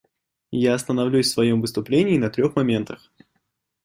[0.49, 3.11] Я остановлюсь в своем выступлении на трех моментах.